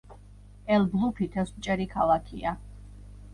[0.77, 2.55] ელ-ბლუფი თევზმჭერი ქალაქია.